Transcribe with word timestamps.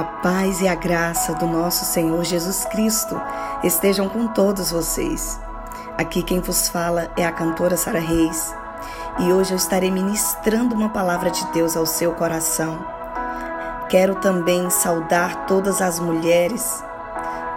A 0.00 0.04
paz 0.04 0.62
e 0.62 0.66
a 0.66 0.74
graça 0.74 1.34
do 1.34 1.46
nosso 1.46 1.84
Senhor 1.84 2.24
Jesus 2.24 2.64
Cristo 2.64 3.20
estejam 3.62 4.08
com 4.08 4.28
todos 4.28 4.70
vocês. 4.70 5.38
Aqui 5.98 6.22
quem 6.22 6.40
vos 6.40 6.70
fala 6.70 7.12
é 7.18 7.26
a 7.26 7.30
cantora 7.30 7.76
Sara 7.76 8.00
Reis 8.00 8.50
e 9.18 9.30
hoje 9.30 9.52
eu 9.52 9.58
estarei 9.58 9.90
ministrando 9.90 10.74
uma 10.74 10.88
palavra 10.88 11.30
de 11.30 11.44
Deus 11.52 11.76
ao 11.76 11.84
seu 11.84 12.12
coração. 12.12 12.82
Quero 13.90 14.14
também 14.14 14.70
saudar 14.70 15.44
todas 15.44 15.82
as 15.82 16.00
mulheres 16.00 16.82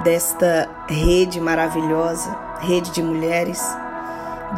desta 0.04 0.70
rede 0.89 1.39
maravilhosa, 1.39 2.38
rede 2.60 2.91
de 2.91 3.02
mulheres. 3.02 3.64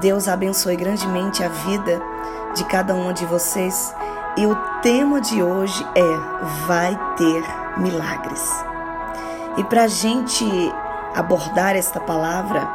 Deus 0.02 0.28
abençoe 0.28 0.76
grandemente 0.76 1.44
a 1.44 1.50
vida 1.50 2.02
de 2.56 2.64
cada 2.64 2.96
uma 2.96 3.14
de 3.14 3.28
vocês 3.28 3.94
e 4.38 4.46
o 4.46 4.56
tema 4.82 5.22
de 5.22 5.42
hoje 5.42 5.86
é 5.96 6.66
Vai 6.68 6.98
ter 7.16 7.44
milagres. 7.78 8.66
E 9.58 9.64
para 9.64 9.84
a 9.84 9.88
gente 9.88 10.46
abordar 11.16 11.76
esta 11.76 12.00
palavra, 12.00 12.68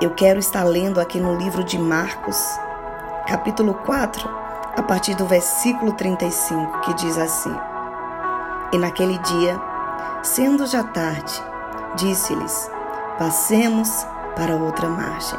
eu 0.00 0.10
quero 0.10 0.38
estar 0.38 0.64
lendo 0.64 1.00
aqui 1.00 1.20
no 1.20 1.36
livro 1.36 1.62
de 1.62 1.78
Marcos, 1.78 2.36
capítulo 3.28 3.74
4, 3.74 4.28
a 4.76 4.82
partir 4.82 5.14
do 5.14 5.26
versículo 5.26 5.92
35, 5.92 6.80
que 6.80 6.94
diz 6.94 7.16
assim: 7.16 7.54
E 8.72 8.78
naquele 8.78 9.18
dia, 9.18 9.60
sendo 10.22 10.66
já 10.66 10.82
tarde, 10.82 11.40
disse-lhes: 11.94 12.70
Passemos 13.16 14.04
para 14.34 14.56
outra 14.56 14.88
margem. 14.88 15.38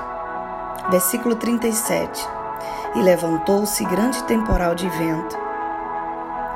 Versículo 0.90 1.36
37. 1.36 2.39
E 2.96 3.02
levantou-se 3.02 3.84
grande 3.86 4.24
temporal 4.24 4.74
de 4.74 4.90
vento, 4.90 5.38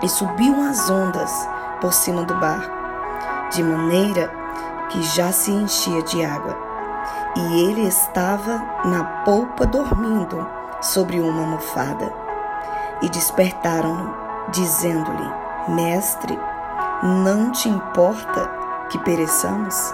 e 0.01 0.09
subiam 0.09 0.67
as 0.67 0.89
ondas 0.89 1.31
por 1.79 1.93
cima 1.93 2.23
do 2.23 2.35
barco, 2.35 2.75
de 3.51 3.63
maneira 3.63 4.31
que 4.89 5.01
já 5.01 5.31
se 5.31 5.51
enchia 5.51 6.01
de 6.03 6.23
água. 6.23 6.57
E 7.35 7.63
ele 7.63 7.87
estava 7.87 8.63
na 8.85 9.03
polpa 9.25 9.65
dormindo 9.65 10.45
sobre 10.81 11.19
uma 11.19 11.41
almofada. 11.41 12.13
E 13.01 13.09
despertaram-no, 13.09 14.13
dizendo-lhe: 14.49 15.33
Mestre, 15.69 16.39
não 17.01 17.51
te 17.51 17.67
importa 17.69 18.49
que 18.89 18.97
pereçamos? 18.99 19.93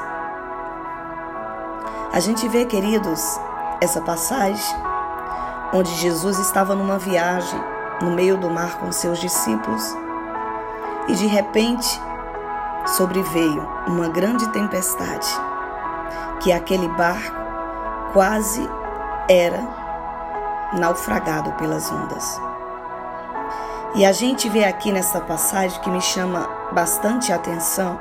A 2.11 2.20
gente 2.20 2.48
vê, 2.48 2.66
queridos, 2.66 3.39
essa 3.81 4.02
passagem 4.02 4.76
onde 5.73 5.94
Jesus 5.95 6.39
estava 6.39 6.75
numa 6.75 6.98
viagem 6.98 7.59
no 8.02 8.12
meio 8.12 8.38
do 8.38 8.50
mar 8.50 8.78
com 8.80 8.92
seus 8.92 9.20
discípulos 9.20 9.84
e 11.08 11.14
de 11.14 11.28
repente 11.28 12.02
sobreveio 12.86 13.67
uma 13.88 14.08
grande 14.08 14.48
tempestade, 14.50 15.28
que 16.39 16.52
aquele 16.52 16.88
barco 16.89 17.38
quase 18.14 18.67
era 19.28 19.61
naufragado 20.73 21.52
pelas 21.53 21.92
ondas. 21.92 22.39
E 23.95 24.06
a 24.06 24.11
gente 24.11 24.48
vê 24.50 24.66
aqui 24.66 24.92
nessa 24.92 25.20
passagem 25.20 25.81
que 25.81 25.89
me 25.89 26.02
chama 26.02 26.48
bastante 26.72 27.33
atenção 27.33 28.00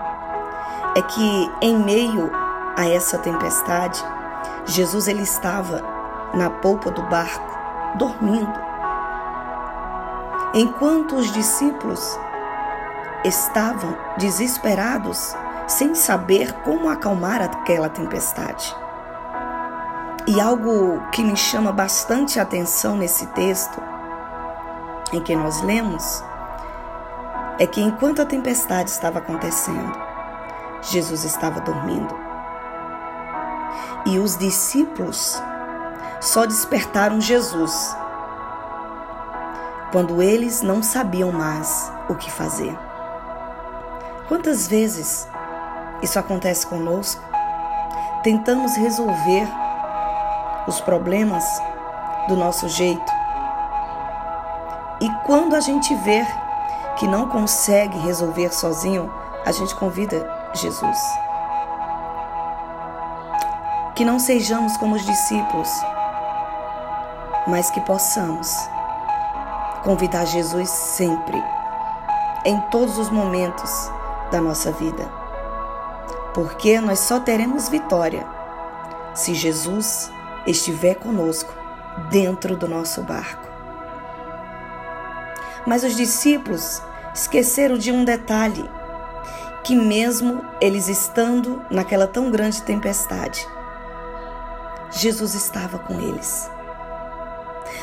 é 0.95 1.03
que 1.03 1.53
em 1.63 1.77
meio 1.79 2.31
a 2.77 2.89
essa 2.89 3.19
tempestade, 3.19 4.05
Jesus 4.67 5.09
ele 5.09 5.23
estava 5.23 5.83
na 6.35 6.51
polpa 6.51 6.91
do 6.91 7.03
barco, 7.03 7.58
dormindo. 7.97 8.69
Enquanto 10.55 11.17
os 11.17 11.31
discípulos 11.33 12.19
estavam 13.25 13.97
desesperados, 14.17 15.35
sem 15.67 15.95
saber 15.95 16.53
como 16.65 16.89
acalmar 16.89 17.43
aquela 17.43 17.89
tempestade. 17.89 18.75
E 20.27 20.41
algo 20.41 21.01
que 21.11 21.23
me 21.23 21.37
chama 21.37 21.73
bastante 21.73 22.41
atenção 22.41 22.97
nesse 22.97 23.27
texto, 23.29 23.81
em 25.13 25.21
que 25.21 25.35
nós 25.35 25.63
lemos, 25.63 26.23
é 27.59 27.67
que 27.67 27.81
enquanto 27.81 28.23
a 28.23 28.27
tempestade 28.27 28.91
estava 28.91 29.19
acontecendo, 29.19 29.93
Jesus 30.83 31.25
estava 31.25 31.61
dormindo. 31.61 32.15
E 34.07 34.19
os 34.19 34.37
discípulos 34.37 35.43
só 36.21 36.47
despertaram 36.47 37.21
Jesus 37.21 37.97
quando 39.91 40.23
eles 40.23 40.63
não 40.63 40.83
sabiam 40.83 41.33
mais 41.33 41.91
o 42.09 42.15
que 42.15 42.31
fazer. 42.31 42.77
Quantas 44.29 44.69
vezes 44.69 45.27
isso 46.03 46.19
acontece 46.19 46.67
conosco? 46.67 47.23
Tentamos 48.23 48.77
resolver 48.77 49.49
os 50.67 50.81
problemas 50.81 51.45
do 52.29 52.37
nosso 52.37 52.69
jeito. 52.69 53.13
E 55.01 55.09
quando 55.25 55.55
a 55.55 55.61
gente 55.61 55.95
vê 55.97 56.27
que 56.99 57.07
não 57.07 57.29
consegue 57.29 57.97
resolver 57.99 58.53
sozinho, 58.53 59.11
a 59.47 59.53
gente 59.53 59.75
convida 59.77 60.29
Jesus. 60.53 60.99
Que 63.95 64.05
não 64.05 64.19
sejamos 64.19 64.77
como 64.77 64.97
os 64.97 65.07
discípulos, 65.07 65.71
mas 67.49 67.71
que 67.71 67.81
possamos 67.81 68.55
convidar 69.83 70.27
Jesus 70.27 70.69
sempre, 70.69 71.43
em 72.45 72.61
todos 72.71 72.99
os 72.99 73.09
momentos 73.09 73.91
da 74.31 74.39
nossa 74.39 74.71
vida. 74.71 75.11
Porque 76.35 76.79
nós 76.79 77.01
só 77.01 77.19
teremos 77.19 77.71
vitória 77.71 78.27
se 79.15 79.35
Jesus 79.35 80.11
estiver 80.47 80.97
conosco 80.97 81.51
dentro 82.11 82.55
do 82.55 82.69
nosso 82.69 83.03
barco. 83.03 83.49
Mas 85.67 85.83
os 85.83 85.97
discípulos 85.97 86.83
esqueceram 87.15 87.79
de 87.79 87.91
um 87.91 88.05
detalhe: 88.05 88.69
que 89.65 89.75
mesmo 89.75 90.45
eles 90.61 90.87
estando 90.89 91.63
naquela 91.71 92.07
tão 92.07 92.31
grande 92.31 92.63
tempestade, 92.63 93.49
Jesus 94.91 95.35
estava 95.35 95.79
com 95.79 95.95
eles. 95.95 96.51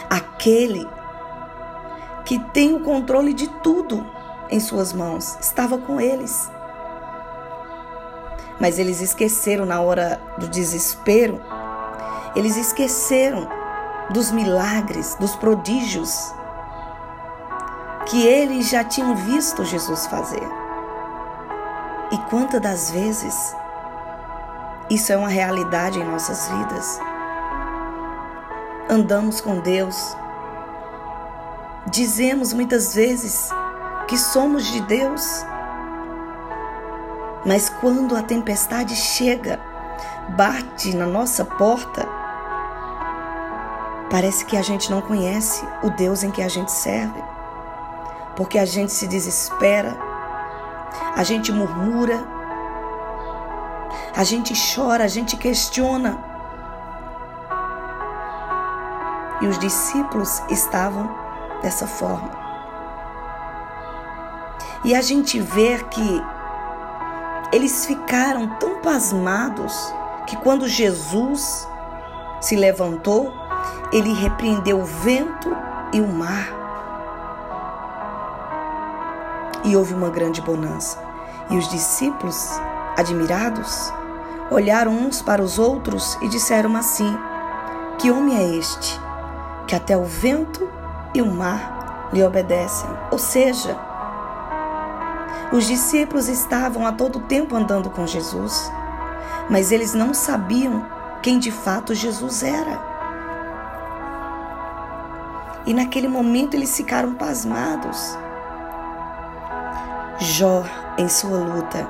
Aquele 0.10 0.88
que 2.26 2.40
tem 2.40 2.74
o 2.74 2.80
controle 2.80 3.34
de 3.34 3.48
tudo 3.62 4.06
em 4.50 4.60
suas 4.60 4.94
mãos, 4.94 5.38
estava 5.40 5.78
com 5.78 6.00
eles. 6.00 6.50
Mas 8.60 8.80
eles 8.80 9.02
esqueceram 9.02 9.66
na 9.66 9.82
hora 9.82 10.20
do 10.38 10.48
desespero, 10.48 11.42
eles 12.36 12.58
esqueceram 12.58 13.48
dos 14.10 14.32
milagres, 14.32 15.16
dos 15.16 15.36
prodígios 15.36 16.34
que 18.06 18.26
eles 18.26 18.70
já 18.70 18.84
tinham 18.84 19.16
visto 19.16 19.66
Jesus 19.66 20.06
fazer. 20.08 20.48
E 22.12 22.18
quantas 22.30 22.62
das 22.62 22.92
vezes 22.92 23.56
isso 24.90 25.12
é 25.12 25.18
uma 25.18 25.28
realidade 25.28 26.00
em 26.00 26.04
nossas 26.04 26.48
vidas? 26.48 27.00
Andamos 28.96 29.42
com 29.42 29.60
Deus, 29.60 30.16
dizemos 31.92 32.54
muitas 32.54 32.96
vezes 32.96 33.50
que 34.08 34.18
somos 34.18 34.66
de 34.68 34.80
Deus. 34.84 35.46
Mas 37.46 37.70
quando 37.70 38.16
a 38.16 38.24
tempestade 38.24 38.96
chega, 38.96 39.60
bate 40.30 40.96
na 40.96 41.06
nossa 41.06 41.44
porta, 41.44 42.08
parece 44.10 44.46
que 44.46 44.56
a 44.56 44.62
gente 44.62 44.90
não 44.90 45.02
conhece 45.02 45.68
o 45.84 45.90
Deus 45.90 46.24
em 46.24 46.32
que 46.32 46.42
a 46.42 46.48
gente 46.48 46.72
serve, 46.72 47.22
porque 48.38 48.58
a 48.58 48.66
gente 48.66 48.94
se 48.94 49.08
desespera, 49.08 49.94
a 51.18 51.24
gente 51.26 51.52
murmura, 51.52 52.26
a 54.16 54.24
gente 54.24 54.54
chora, 54.74 55.04
a 55.04 55.10
gente 55.10 55.36
questiona. 55.36 56.35
E 59.42 59.48
os 59.48 59.60
discípulos 59.60 60.42
estavam 60.50 61.10
dessa 61.62 61.88
forma. 61.88 62.32
E 64.84 64.94
a 64.94 65.02
gente 65.02 65.40
vê 65.40 65.84
que 65.90 66.24
eles 67.52 67.86
ficaram 67.86 68.48
tão 68.60 68.82
pasmados 68.82 69.94
que 70.28 70.36
quando 70.38 70.68
Jesus 70.68 71.68
se 72.40 72.56
levantou, 72.56 73.34
ele 73.92 74.14
repreendeu 74.14 74.80
o 74.80 74.86
vento 74.86 75.56
e 75.92 76.00
o 76.00 76.08
mar. 76.08 76.50
E 79.64 79.76
houve 79.76 79.94
uma 79.94 80.10
grande 80.10 80.42
bonança. 80.42 81.04
E 81.50 81.58
os 81.58 81.68
discípulos, 81.70 82.50
admirados, 82.98 83.92
olharam 84.52 84.92
uns 84.92 85.22
para 85.22 85.42
os 85.42 85.58
outros 85.58 86.18
e 86.22 86.28
disseram 86.28 86.76
assim: 86.76 87.18
Que 87.98 88.12
homem 88.12 88.38
é 88.38 88.58
este, 88.58 89.00
que 89.68 89.76
até 89.76 89.98
o 89.98 90.06
vento 90.06 90.70
e 91.14 91.22
o 91.22 91.26
mar 91.26 92.10
lhe 92.14 92.24
obedecem? 92.24 92.90
Ou 93.12 93.18
seja, 93.18 93.78
Os 95.52 95.68
discípulos 95.68 96.28
estavam 96.28 96.86
a 96.86 96.92
todo 96.92 97.20
tempo 97.22 97.56
andando 97.56 97.90
com 97.90 98.06
Jesus, 98.06 98.72
mas 99.50 99.72
eles 99.72 99.94
não 99.94 100.14
sabiam 100.14 100.86
quem 101.22 101.40
de 101.40 101.52
fato 101.52 101.94
Jesus 101.94 102.44
era. 102.44 102.80
E 105.66 105.74
naquele 105.74 106.08
momento 106.08 106.56
eles 106.56 106.76
ficaram 106.76 107.14
pasmados. 107.14 108.18
Jó, 110.18 110.64
em 110.98 111.08
sua 111.08 111.38
luta 111.38 111.88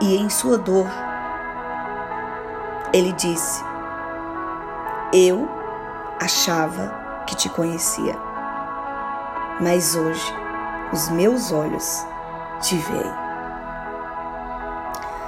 e 0.00 0.16
em 0.16 0.28
sua 0.28 0.56
dor, 0.56 0.88
ele 2.92 3.12
disse: 3.12 3.62
Eu 5.12 5.48
achava 6.20 7.24
que 7.26 7.34
te 7.34 7.48
conhecia, 7.48 8.14
mas 9.58 9.94
hoje 9.96 10.34
os 10.92 11.08
meus 11.08 11.50
olhos 11.50 12.04
te 12.60 12.76
veem. 12.76 13.12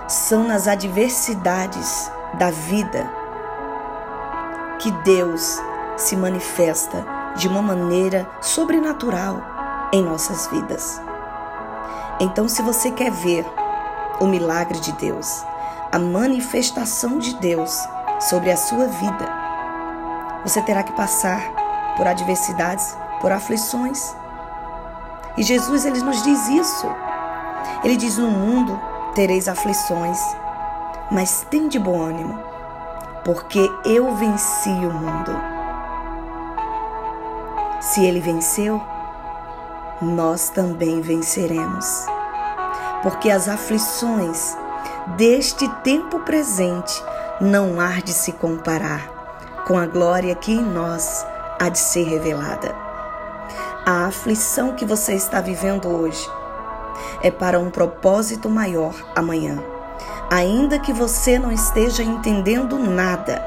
São 0.06 0.44
nas 0.44 0.68
adversidades 0.68 2.12
da 2.34 2.50
vida 2.50 3.10
que 4.78 4.90
Deus 4.90 5.58
se 5.96 6.14
manifesta 6.14 7.06
de 7.36 7.48
uma 7.48 7.62
maneira 7.62 8.28
sobrenatural 8.42 9.40
em 9.92 10.02
nossas 10.02 10.46
vidas. 10.48 11.00
Então, 12.20 12.46
se 12.48 12.60
você 12.60 12.90
quer 12.90 13.10
ver 13.10 13.46
o 14.20 14.26
milagre 14.26 14.78
de 14.78 14.92
Deus, 14.92 15.42
a 15.90 15.98
manifestação 15.98 17.18
de 17.18 17.34
Deus 17.36 17.78
sobre 18.20 18.50
a 18.50 18.56
sua 18.56 18.86
vida, 18.86 19.41
você 20.44 20.60
terá 20.62 20.82
que 20.82 20.92
passar 20.92 21.40
por 21.96 22.06
adversidades, 22.06 22.96
por 23.20 23.32
aflições. 23.32 24.14
E 25.36 25.42
Jesus 25.42 25.84
ele 25.84 26.00
nos 26.00 26.22
diz 26.22 26.48
isso. 26.48 26.86
Ele 27.84 27.96
diz: 27.96 28.18
"No 28.18 28.30
mundo 28.30 28.78
tereis 29.14 29.48
aflições, 29.48 30.18
mas 31.10 31.46
tem 31.50 31.68
de 31.68 31.78
bom 31.78 32.00
ânimo, 32.00 32.38
porque 33.24 33.70
eu 33.84 34.14
venci 34.16 34.70
o 34.70 34.92
mundo." 34.92 35.32
Se 37.80 38.04
ele 38.04 38.20
venceu, 38.20 38.80
nós 40.00 40.50
também 40.50 41.00
venceremos. 41.00 42.06
Porque 43.02 43.30
as 43.30 43.48
aflições 43.48 44.56
deste 45.16 45.68
tempo 45.82 46.20
presente 46.20 47.02
não 47.40 47.80
há 47.80 48.00
de 48.00 48.12
se 48.12 48.32
comparar 48.32 49.11
com 49.66 49.78
a 49.78 49.86
glória 49.86 50.34
que 50.34 50.52
em 50.52 50.62
nós 50.62 51.24
há 51.58 51.68
de 51.68 51.78
ser 51.78 52.04
revelada. 52.04 52.74
A 53.84 54.06
aflição 54.06 54.72
que 54.74 54.84
você 54.84 55.14
está 55.14 55.40
vivendo 55.40 55.88
hoje 55.88 56.28
é 57.22 57.30
para 57.30 57.58
um 57.58 57.70
propósito 57.70 58.48
maior 58.48 58.94
amanhã. 59.14 59.62
Ainda 60.30 60.78
que 60.78 60.92
você 60.92 61.38
não 61.38 61.52
esteja 61.52 62.02
entendendo 62.02 62.78
nada, 62.78 63.44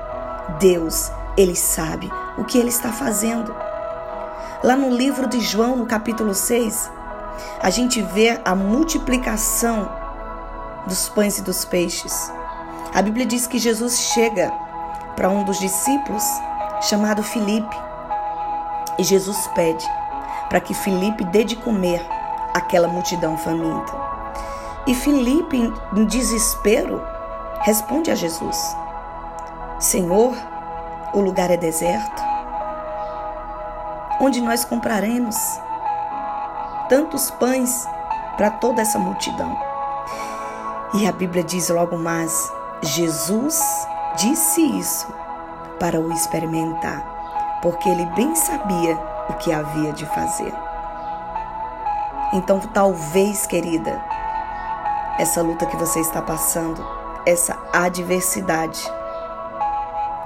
Deus, 0.59 1.11
Ele 1.37 1.55
sabe 1.55 2.11
o 2.37 2.43
que 2.43 2.57
Ele 2.57 2.69
está 2.69 2.91
fazendo. 2.91 3.55
Lá 4.63 4.75
no 4.75 4.89
livro 4.89 5.27
de 5.27 5.39
João, 5.39 5.75
no 5.75 5.85
capítulo 5.85 6.33
6, 6.33 6.91
a 7.61 7.69
gente 7.69 8.01
vê 8.01 8.39
a 8.43 8.55
multiplicação 8.55 9.89
dos 10.87 11.09
pães 11.09 11.39
e 11.39 11.41
dos 11.41 11.65
peixes. 11.65 12.31
A 12.93 13.01
Bíblia 13.01 13.25
diz 13.25 13.47
que 13.47 13.57
Jesus 13.57 13.99
chega 14.13 14.51
para 15.15 15.29
um 15.29 15.43
dos 15.43 15.59
discípulos 15.59 16.23
chamado 16.81 17.23
Filipe 17.23 17.75
e 18.97 19.03
Jesus 19.03 19.47
pede 19.55 19.85
para 20.49 20.59
que 20.59 20.73
Filipe 20.73 21.23
dê 21.25 21.43
de 21.43 21.55
comer 21.55 22.05
aquela 22.53 22.87
multidão 22.87 23.37
faminta. 23.37 23.93
E 24.87 24.93
Filipe, 24.93 25.73
em 25.95 26.05
desespero, 26.05 27.01
responde 27.61 28.11
a 28.11 28.15
Jesus: 28.15 28.57
Senhor, 29.79 30.35
o 31.13 31.19
lugar 31.19 31.49
é 31.49 31.57
deserto 31.57 32.35
onde 34.19 34.39
nós 34.41 34.63
compraremos 34.63 35.35
tantos 36.87 37.29
pães 37.31 37.85
para 38.37 38.49
toda 38.49 38.81
essa 38.81 38.99
multidão. 38.99 39.57
E 40.93 41.07
a 41.07 41.11
Bíblia 41.11 41.43
diz 41.43 41.69
logo 41.69 41.97
mais: 41.97 42.51
Jesus 42.81 43.59
disse 44.15 44.61
isso 44.61 45.07
para 45.79 45.99
o 45.99 46.11
experimentar, 46.11 47.59
porque 47.61 47.89
ele 47.89 48.05
bem 48.07 48.35
sabia 48.35 48.97
o 49.29 49.33
que 49.33 49.51
havia 49.51 49.91
de 49.93 50.05
fazer. 50.05 50.53
Então, 52.33 52.59
talvez, 52.59 53.45
querida, 53.45 54.01
essa 55.17 55.41
luta 55.41 55.65
que 55.65 55.77
você 55.77 55.99
está 55.99 56.21
passando, 56.21 56.85
essa 57.25 57.57
adversidade, 57.71 58.81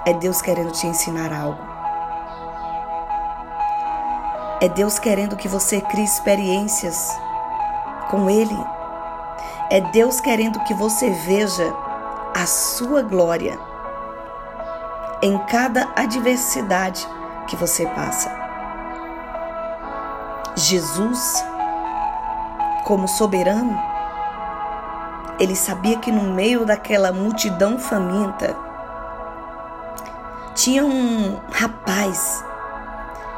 é 0.06 0.14
Deus 0.14 0.42
querendo 0.42 0.72
te 0.72 0.88
ensinar 0.88 1.32
algo. 1.32 1.62
É 4.62 4.68
Deus 4.68 5.00
querendo 5.00 5.38
que 5.38 5.48
você 5.48 5.80
crie 5.82 6.04
experiências 6.04 7.10
com 8.10 8.30
Ele. 8.30 8.58
É 9.70 9.80
Deus 9.80 10.20
querendo 10.20 10.60
que 10.62 10.74
você 10.74 11.10
veja 11.12 11.74
a 12.36 12.46
sua 12.46 13.02
glória 13.02 13.69
em 15.22 15.38
cada 15.46 15.90
adversidade 15.96 17.08
que 17.48 17.56
você 17.56 17.86
passa. 17.88 18.32
Jesus, 20.56 21.44
como 22.86 23.08
soberano, 23.08 23.78
ele 25.40 25.56
sabia 25.56 25.98
que 25.98 26.12
no 26.12 26.34
meio 26.34 26.66
daquela 26.66 27.12
multidão 27.12 27.80
faminta 27.80 28.56
tinha 30.54 30.86
um 30.86 31.40
rapaz 31.52 32.44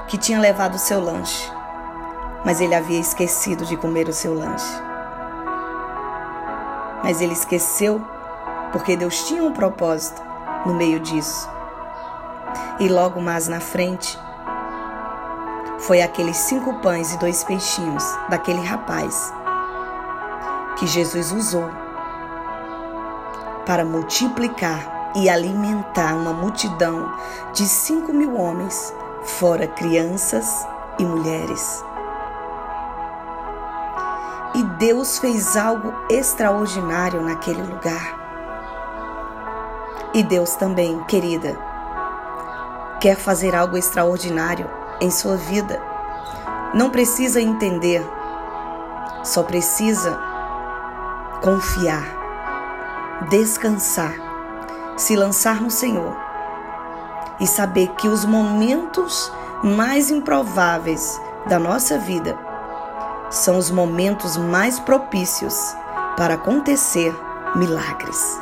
que 0.08 0.18
tinha 0.18 0.40
levado 0.40 0.76
o 0.76 0.80
seu 0.80 1.00
lanche, 1.00 1.52
mas 2.44 2.60
ele 2.60 2.74
havia 2.74 3.00
esquecido 3.00 3.66
de 3.66 3.78
comer 3.78 4.08
o 4.10 4.14
seu 4.14 4.34
lanche. 4.34 4.82
Mas 7.04 7.22
ele 7.22 7.34
esqueceu 7.34 8.02
porque 8.72 8.96
Deus 8.96 9.28
tinha 9.28 9.44
um 9.44 9.52
propósito 9.52 10.22
no 10.66 10.74
meio 10.74 11.00
disso. 11.00 11.50
E 12.80 12.88
logo 12.88 13.22
mais 13.22 13.48
na 13.48 13.60
frente, 13.60 14.18
foi 15.80 16.02
aqueles 16.02 16.38
cinco 16.38 16.76
pães 16.76 17.14
e 17.14 17.18
dois 17.18 17.44
peixinhos 17.44 18.04
daquele 18.30 18.62
rapaz 18.62 19.34
que 20.78 20.88
Jesus 20.88 21.32
usou 21.32 21.70
para 23.66 23.86
multiplicar 23.86 25.12
e 25.16 25.30
alimentar 25.30 26.16
uma 26.16 26.34
multidão 26.34 27.14
de 27.54 27.66
cinco 27.66 28.14
mil 28.14 28.36
homens 28.40 28.94
fora 29.24 29.68
crianças 29.68 30.66
e 30.98 31.06
mulheres. 31.06 31.84
E 34.54 34.64
Deus 34.80 35.20
fez 35.20 35.56
algo 35.56 35.94
extraordinário 36.10 37.22
naquele 37.22 37.62
lugar. 37.62 38.20
E 40.14 40.24
Deus 40.24 40.56
também, 40.56 41.02
querida, 41.06 41.58
quer 43.02 43.18
fazer 43.18 43.56
algo 43.56 43.76
extraordinário 43.76 44.70
em 45.02 45.10
sua 45.10 45.36
vida. 45.36 45.82
Não 46.72 46.92
precisa 46.92 47.42
entender, 47.42 48.08
só 49.24 49.42
precisa 49.42 50.18
confiar, 51.42 52.06
descansar, 53.30 54.14
se 54.96 55.16
lançar 55.16 55.60
no 55.60 55.72
Senhor 55.72 56.16
e 57.40 57.48
saber 57.48 57.88
que 57.98 58.08
os 58.08 58.24
momentos 58.24 59.34
mais 59.64 60.12
improváveis 60.12 61.20
da 61.48 61.58
nossa 61.58 61.98
vida 61.98 62.38
são 63.32 63.58
os 63.58 63.72
momentos 63.72 64.38
mais 64.38 64.80
propícios 64.80 65.76
para 66.16 66.36
acontecer 66.36 67.14
milagres. 67.56 68.40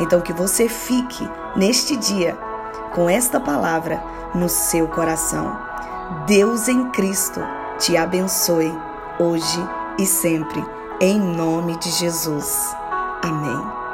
Então, 0.00 0.20
que 0.20 0.34
você 0.34 0.68
fique 0.68 1.26
neste 1.56 1.96
dia 1.96 2.36
com 2.96 3.10
esta 3.10 3.38
palavra 3.38 4.02
no 4.34 4.48
seu 4.48 4.88
coração. 4.88 5.54
Deus 6.26 6.66
em 6.66 6.90
Cristo 6.92 7.40
te 7.78 7.94
abençoe 7.94 8.72
hoje 9.20 9.68
e 9.98 10.06
sempre, 10.06 10.64
em 10.98 11.20
nome 11.20 11.78
de 11.78 11.90
Jesus. 11.90 12.74
Amém. 13.22 13.85